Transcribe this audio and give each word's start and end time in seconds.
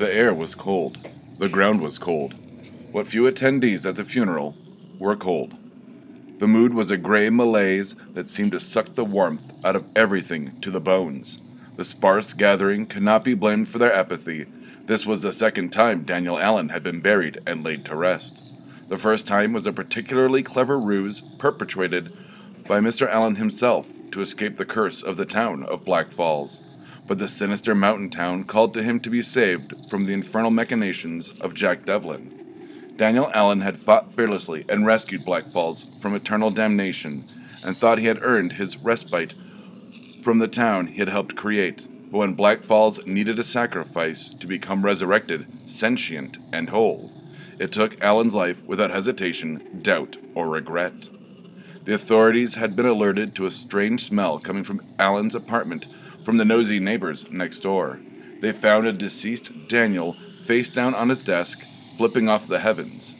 was 0.00 0.54
cold. 0.54 0.96
The 1.38 1.50
ground 1.50 1.82
was 1.82 1.98
cold. 1.98 2.34
What 2.90 3.06
few 3.06 3.24
attendees 3.24 3.84
at 3.84 3.96
the 3.96 4.04
funeral 4.04 4.56
were 4.98 5.14
cold. 5.14 5.58
The 6.38 6.48
mood 6.48 6.72
was 6.72 6.90
a 6.90 6.96
gray 6.96 7.28
malaise 7.28 7.94
that 8.14 8.26
seemed 8.26 8.52
to 8.52 8.60
suck 8.60 8.94
the 8.94 9.04
warmth 9.04 9.52
out 9.62 9.76
of 9.76 9.84
everything 9.94 10.58
to 10.62 10.70
the 10.70 10.80
bones. 10.80 11.42
The 11.76 11.84
sparse 11.84 12.32
gathering 12.32 12.86
could 12.86 13.02
not 13.02 13.24
be 13.24 13.34
blamed 13.34 13.68
for 13.68 13.76
their 13.76 13.92
apathy. 13.92 14.46
This 14.86 15.04
was 15.04 15.20
the 15.20 15.34
second 15.34 15.68
time 15.68 16.04
Daniel 16.04 16.38
Allen 16.38 16.70
had 16.70 16.82
been 16.82 17.02
buried 17.02 17.42
and 17.46 17.62
laid 17.62 17.84
to 17.84 17.94
rest. 17.94 18.54
The 18.88 18.96
first 18.96 19.26
time 19.26 19.52
was 19.52 19.66
a 19.66 19.72
particularly 19.72 20.42
clever 20.42 20.80
ruse 20.80 21.20
perpetrated 21.36 22.10
by 22.66 22.80
Mr. 22.80 23.06
Allen 23.06 23.36
himself 23.36 23.86
to 24.12 24.22
escape 24.22 24.56
the 24.56 24.64
curse 24.64 25.02
of 25.02 25.18
the 25.18 25.26
town 25.26 25.62
of 25.64 25.84
Black 25.84 26.10
Falls. 26.10 26.62
But 27.10 27.18
the 27.18 27.26
sinister 27.26 27.74
mountain 27.74 28.08
town 28.08 28.44
called 28.44 28.72
to 28.74 28.84
him 28.84 29.00
to 29.00 29.10
be 29.10 29.20
saved 29.20 29.74
from 29.90 30.06
the 30.06 30.12
infernal 30.12 30.52
machinations 30.52 31.32
of 31.40 31.54
Jack 31.54 31.84
Devlin. 31.84 32.92
Daniel 32.96 33.32
Allen 33.34 33.62
had 33.62 33.78
fought 33.78 34.14
fearlessly 34.14 34.64
and 34.68 34.86
rescued 34.86 35.24
Black 35.24 35.50
Falls 35.50 35.86
from 36.00 36.14
eternal 36.14 36.52
damnation, 36.52 37.24
and 37.64 37.76
thought 37.76 37.98
he 37.98 38.06
had 38.06 38.22
earned 38.22 38.52
his 38.52 38.76
respite 38.76 39.34
from 40.22 40.38
the 40.38 40.46
town 40.46 40.86
he 40.86 40.98
had 40.98 41.08
helped 41.08 41.34
create. 41.34 41.88
But 42.12 42.18
when 42.18 42.34
Black 42.34 42.62
Falls 42.62 43.04
needed 43.04 43.40
a 43.40 43.42
sacrifice 43.42 44.32
to 44.32 44.46
become 44.46 44.84
resurrected, 44.84 45.68
sentient, 45.68 46.38
and 46.52 46.70
whole, 46.70 47.10
it 47.58 47.72
took 47.72 48.00
Allen's 48.00 48.36
life 48.36 48.62
without 48.66 48.92
hesitation, 48.92 49.80
doubt, 49.82 50.16
or 50.32 50.48
regret. 50.48 51.08
The 51.82 51.94
authorities 51.94 52.54
had 52.54 52.76
been 52.76 52.86
alerted 52.86 53.34
to 53.34 53.46
a 53.46 53.50
strange 53.50 54.04
smell 54.04 54.38
coming 54.38 54.62
from 54.62 54.86
Allen's 54.96 55.34
apartment 55.34 55.88
from 56.24 56.36
the 56.36 56.44
nosy 56.44 56.80
neighbors 56.80 57.30
next 57.30 57.60
door. 57.60 58.00
They 58.40 58.52
found 58.52 58.86
a 58.86 58.92
deceased 58.92 59.68
Daniel 59.68 60.16
face 60.44 60.70
down 60.70 60.94
on 60.94 61.08
his 61.08 61.18
desk, 61.18 61.62
flipping 61.96 62.28
off 62.28 62.48
the 62.48 62.60
heavens. 62.60 63.14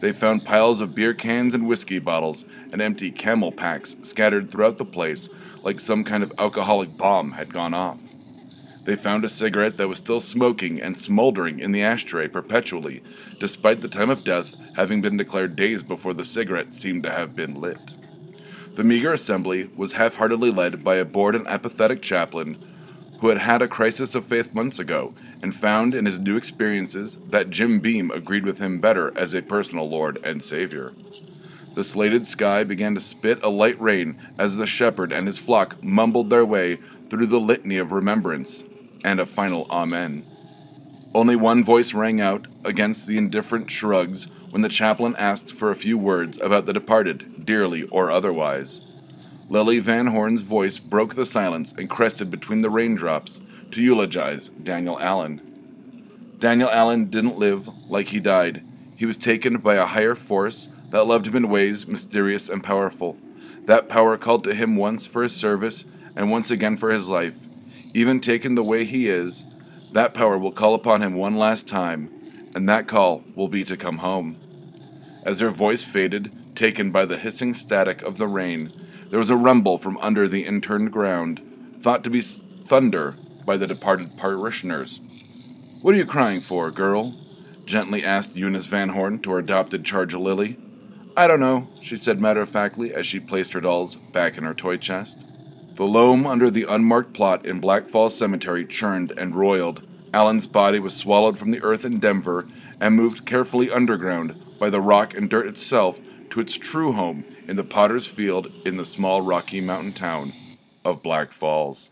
They 0.00 0.12
found 0.12 0.44
piles 0.44 0.80
of 0.80 0.94
beer 0.94 1.12
cans 1.12 1.54
and 1.54 1.68
whiskey 1.68 1.98
bottles 1.98 2.44
and 2.72 2.80
empty 2.80 3.10
camel 3.10 3.52
packs 3.52 3.96
scattered 4.02 4.50
throughout 4.50 4.78
the 4.78 4.84
place 4.84 5.28
like 5.62 5.80
some 5.80 6.04
kind 6.04 6.22
of 6.22 6.32
alcoholic 6.38 6.96
bomb 6.96 7.32
had 7.32 7.52
gone 7.52 7.74
off. 7.74 8.00
They 8.84 8.96
found 8.96 9.24
a 9.24 9.28
cigarette 9.28 9.76
that 9.76 9.88
was 9.88 9.98
still 9.98 10.20
smoking 10.20 10.80
and 10.80 10.96
smoldering 10.96 11.60
in 11.60 11.72
the 11.72 11.82
ashtray 11.82 12.28
perpetually, 12.28 13.02
despite 13.38 13.82
the 13.82 13.88
time 13.88 14.08
of 14.08 14.24
death 14.24 14.54
having 14.76 15.02
been 15.02 15.18
declared 15.18 15.54
days 15.54 15.82
before 15.82 16.14
the 16.14 16.24
cigarette 16.24 16.72
seemed 16.72 17.02
to 17.02 17.10
have 17.10 17.36
been 17.36 17.60
lit. 17.60 17.94
The 18.80 18.86
meager 18.86 19.12
assembly 19.12 19.68
was 19.76 19.92
half 19.92 20.16
heartedly 20.16 20.50
led 20.50 20.82
by 20.82 20.96
a 20.96 21.04
bored 21.04 21.34
and 21.34 21.46
apathetic 21.46 22.00
chaplain 22.00 22.56
who 23.20 23.28
had 23.28 23.36
had 23.36 23.60
a 23.60 23.68
crisis 23.68 24.14
of 24.14 24.24
faith 24.24 24.54
months 24.54 24.78
ago 24.78 25.12
and 25.42 25.54
found 25.54 25.94
in 25.94 26.06
his 26.06 26.18
new 26.18 26.34
experiences 26.38 27.18
that 27.28 27.50
Jim 27.50 27.80
Beam 27.80 28.10
agreed 28.10 28.46
with 28.46 28.58
him 28.58 28.80
better 28.80 29.12
as 29.18 29.34
a 29.34 29.42
personal 29.42 29.86
Lord 29.86 30.18
and 30.24 30.42
Savior. 30.42 30.94
The 31.74 31.84
slated 31.84 32.24
sky 32.24 32.64
began 32.64 32.94
to 32.94 33.02
spit 33.02 33.42
a 33.42 33.50
light 33.50 33.78
rain 33.78 34.18
as 34.38 34.56
the 34.56 34.66
shepherd 34.66 35.12
and 35.12 35.26
his 35.26 35.36
flock 35.36 35.84
mumbled 35.84 36.30
their 36.30 36.46
way 36.46 36.78
through 37.10 37.26
the 37.26 37.38
litany 37.38 37.76
of 37.76 37.92
remembrance 37.92 38.64
and 39.04 39.20
a 39.20 39.26
final 39.26 39.66
Amen. 39.70 40.24
Only 41.12 41.36
one 41.36 41.64
voice 41.64 41.92
rang 41.92 42.18
out 42.22 42.46
against 42.64 43.06
the 43.06 43.18
indifferent 43.18 43.70
shrugs 43.70 44.28
when 44.48 44.62
the 44.62 44.70
chaplain 44.70 45.16
asked 45.18 45.52
for 45.52 45.70
a 45.70 45.76
few 45.76 45.98
words 45.98 46.40
about 46.40 46.64
the 46.64 46.72
departed, 46.72 47.39
dearly 47.50 47.82
or 47.88 48.12
otherwise. 48.12 48.80
Lily 49.48 49.80
Van 49.80 50.06
Horn's 50.06 50.42
voice 50.42 50.78
broke 50.78 51.16
the 51.16 51.26
silence 51.26 51.74
and 51.76 51.90
crested 51.90 52.30
between 52.30 52.60
the 52.60 52.70
raindrops 52.70 53.40
to 53.72 53.82
eulogize 53.82 54.50
Daniel 54.50 55.00
Allen. 55.00 55.40
Daniel 56.38 56.70
Allen 56.70 57.06
didn't 57.06 57.38
live 57.38 57.68
like 57.88 58.10
he 58.10 58.20
died. 58.20 58.62
He 58.96 59.04
was 59.04 59.16
taken 59.16 59.56
by 59.56 59.74
a 59.74 59.86
higher 59.86 60.14
force 60.14 60.68
that 60.90 61.08
loved 61.08 61.26
him 61.26 61.34
in 61.34 61.48
ways 61.48 61.88
mysterious 61.88 62.48
and 62.48 62.62
powerful. 62.62 63.18
That 63.64 63.88
power 63.88 64.16
called 64.16 64.44
to 64.44 64.54
him 64.54 64.76
once 64.76 65.04
for 65.04 65.24
his 65.24 65.34
service 65.34 65.86
and 66.14 66.30
once 66.30 66.52
again 66.52 66.76
for 66.76 66.90
his 66.92 67.08
life. 67.08 67.34
Even 67.92 68.20
taken 68.20 68.54
the 68.54 68.62
way 68.62 68.84
he 68.84 69.08
is, 69.08 69.44
that 69.90 70.14
power 70.14 70.38
will 70.38 70.52
call 70.52 70.76
upon 70.76 71.02
him 71.02 71.14
one 71.14 71.36
last 71.36 71.66
time, 71.66 72.10
and 72.54 72.68
that 72.68 72.86
call 72.86 73.24
will 73.34 73.48
be 73.48 73.64
to 73.64 73.76
come 73.76 73.98
home. 73.98 74.36
As 75.24 75.40
her 75.40 75.50
voice 75.50 75.82
faded, 75.82 76.30
taken 76.60 76.90
by 76.90 77.06
the 77.06 77.16
hissing 77.16 77.54
static 77.54 78.02
of 78.02 78.18
the 78.18 78.28
rain, 78.28 78.70
there 79.08 79.18
was 79.18 79.30
a 79.30 79.34
rumble 79.36 79.78
from 79.78 79.96
under 79.96 80.28
the 80.28 80.44
inturned 80.44 80.92
ground, 80.92 81.40
thought 81.80 82.04
to 82.04 82.10
be 82.10 82.20
thunder 82.20 83.16
by 83.46 83.56
the 83.56 83.66
departed 83.66 84.14
parishioners. 84.18 85.00
What 85.80 85.94
are 85.94 85.96
you 85.96 86.04
crying 86.04 86.42
for, 86.42 86.70
girl? 86.70 87.16
gently 87.64 88.04
asked 88.04 88.36
Eunice 88.36 88.66
Van 88.66 88.90
Horn 88.90 89.20
to 89.20 89.30
her 89.30 89.38
adopted 89.38 89.86
charge 89.86 90.12
Lily. 90.12 90.58
I 91.16 91.26
don't 91.26 91.40
know, 91.40 91.68
she 91.80 91.96
said 91.96 92.20
matter 92.20 92.42
of 92.42 92.50
factly 92.50 92.92
as 92.92 93.06
she 93.06 93.20
placed 93.20 93.54
her 93.54 93.62
dolls 93.62 93.96
back 94.12 94.36
in 94.36 94.44
her 94.44 94.52
toy 94.52 94.76
chest. 94.76 95.26
The 95.76 95.86
loam 95.86 96.26
under 96.26 96.50
the 96.50 96.66
unmarked 96.68 97.14
plot 97.14 97.46
in 97.46 97.60
Black 97.60 97.88
Falls 97.88 98.18
Cemetery 98.18 98.66
churned 98.66 99.12
and 99.12 99.34
roiled. 99.34 99.86
Allen's 100.12 100.46
body 100.46 100.78
was 100.78 100.94
swallowed 100.94 101.38
from 101.38 101.52
the 101.52 101.62
earth 101.62 101.86
in 101.86 102.00
Denver 102.00 102.46
and 102.78 102.96
moved 102.96 103.24
carefully 103.24 103.70
underground 103.70 104.58
by 104.58 104.68
the 104.68 104.82
rock 104.82 105.14
and 105.14 105.30
dirt 105.30 105.46
itself 105.46 105.98
to 106.30 106.40
its 106.40 106.56
true 106.56 106.92
home 106.92 107.24
in 107.48 107.56
the 107.56 107.64
potter's 107.64 108.06
field 108.06 108.52
in 108.64 108.76
the 108.76 108.86
small 108.86 109.20
Rocky 109.20 109.60
Mountain 109.60 109.92
town 109.92 110.32
of 110.84 111.02
Black 111.02 111.32
Falls. 111.32 111.90